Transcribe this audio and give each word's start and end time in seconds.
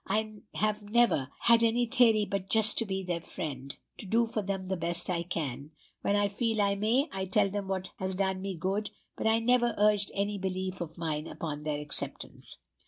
I 0.07 0.37
have 0.55 0.81
never 0.81 1.29
had 1.41 1.61
any 1.63 1.85
theory 1.85 2.25
but 2.25 2.49
just 2.49 2.75
to 2.79 2.85
be 2.87 3.03
their 3.03 3.21
friend, 3.21 3.75
to 3.99 4.07
do 4.07 4.25
for 4.25 4.41
them 4.41 4.67
the 4.67 4.75
best 4.75 5.11
I 5.11 5.21
can. 5.21 5.73
When 6.01 6.15
I 6.15 6.27
feel 6.27 6.59
I 6.59 6.73
may, 6.73 7.07
I 7.11 7.25
tell 7.25 7.49
them 7.49 7.67
what 7.67 7.91
has 7.97 8.15
done 8.15 8.41
me 8.41 8.55
good, 8.55 8.89
but 9.15 9.27
I 9.27 9.37
never 9.37 9.75
urge 9.77 10.07
any 10.15 10.39
belief 10.39 10.81
of 10.81 10.97
mine 10.97 11.27
upon 11.27 11.61
their 11.61 11.77
acceptance. 11.79 12.57